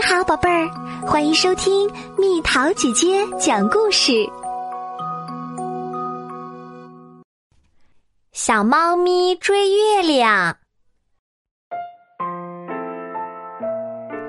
[0.00, 0.66] 你好，宝贝儿，
[1.06, 4.26] 欢迎收听蜜桃姐姐讲故事。
[8.32, 10.56] 小猫咪追月亮，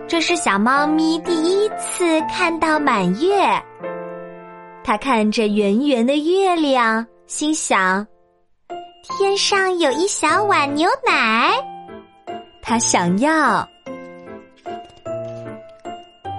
[0.10, 3.42] 这是小猫咪第一次看到满月。
[4.84, 8.06] 它看着圆圆的月亮，心想：
[9.04, 11.54] 天上有一小碗牛奶，
[12.62, 13.66] 它想要。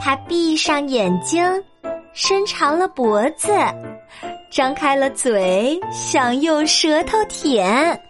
[0.05, 1.41] 他闭上眼睛，
[2.13, 3.53] 伸长了脖子，
[4.51, 8.03] 张开了嘴，想用舌头舔。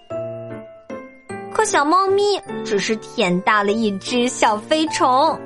[1.52, 5.38] 可小猫咪只是舔到了一只小飞虫，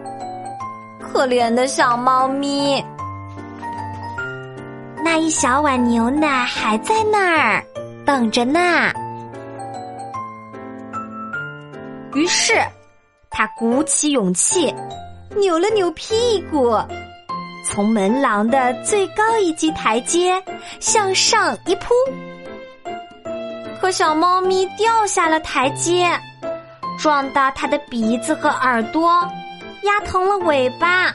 [1.01, 2.81] 可怜的小猫咪。
[5.03, 7.65] 那一小碗牛奶还在那儿
[8.05, 8.61] 等着呢。
[12.15, 12.55] 于是，
[13.31, 14.73] 他鼓起勇气。
[15.39, 16.77] 扭了扭屁股，
[17.65, 20.43] 从门廊的最高一级台阶
[20.81, 21.95] 向上一扑，
[23.81, 26.09] 可小猫咪掉下了台阶，
[26.99, 29.11] 撞到它的鼻子和耳朵，
[29.83, 31.15] 压疼了尾巴。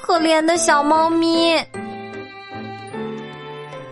[0.00, 1.54] 可怜的小猫咪，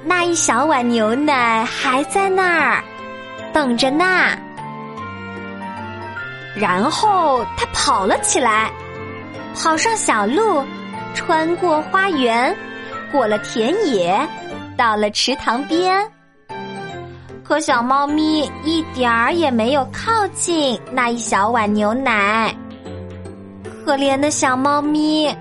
[0.03, 2.83] 那一小碗牛奶还在那儿
[3.53, 4.05] 等着呢。
[6.57, 8.71] 然后它跑了起来。
[9.55, 10.65] 跑上小路，
[11.15, 12.55] 穿过花园，
[13.13, 14.29] 过了田野，
[14.77, 16.11] 到了池塘边。
[17.45, 22.55] 可小猫咪一点儿也没有靠近那一小碗牛奶。
[23.85, 25.35] 可怜的小猫咪，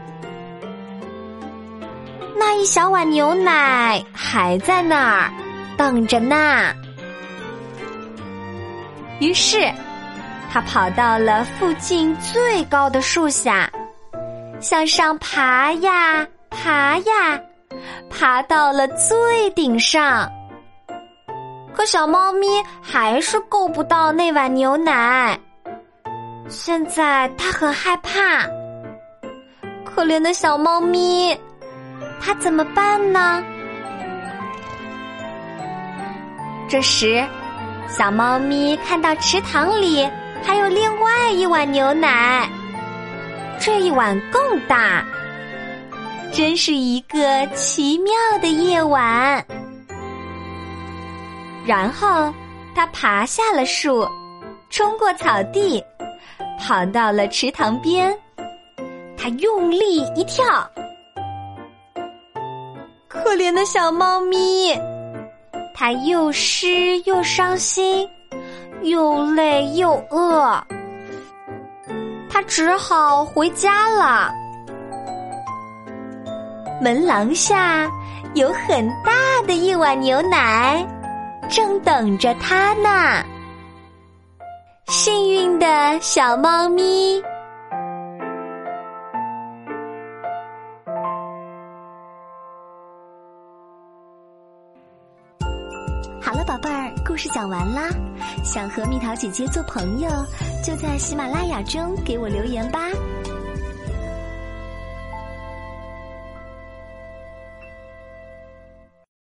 [2.36, 5.32] 那一小碗牛奶还在那儿
[5.78, 6.74] 等着呢。
[9.20, 9.72] 于是，
[10.52, 13.70] 它跑到了附近最高的树下。
[14.60, 17.40] 向上爬呀爬呀，
[18.10, 20.30] 爬到了最顶上。
[21.74, 22.48] 可小猫咪
[22.82, 25.40] 还是够不到那碗牛奶。
[26.50, 28.46] 现在它很害怕。
[29.86, 31.38] 可怜的小猫咪，
[32.20, 33.42] 它怎么办呢？
[36.68, 37.26] 这时，
[37.88, 40.08] 小猫咪看到池塘里
[40.44, 42.50] 还有另外一碗牛奶。
[43.60, 45.06] 这一碗更大，
[46.32, 49.46] 真是一个奇妙的夜晚。
[51.66, 52.34] 然后，
[52.74, 54.08] 他爬下了树，
[54.70, 55.84] 冲过草地，
[56.58, 58.18] 跑到了池塘边。
[59.18, 60.68] 他用力一跳，
[63.10, 64.74] 可怜的小猫咪，
[65.76, 68.10] 它又湿又伤心，
[68.82, 70.64] 又累又饿。
[72.30, 74.32] 他只好回家了。
[76.82, 77.90] 门廊下
[78.36, 79.12] 有很大
[79.46, 80.86] 的一碗牛奶，
[81.50, 83.26] 正等着他呢。
[84.88, 87.22] 幸运的小猫咪。
[96.22, 97.90] 好了，宝贝儿，故事讲完啦。
[98.44, 100.10] 想和蜜桃姐姐做朋友，
[100.62, 102.90] 就在喜马拉雅中给我留言吧。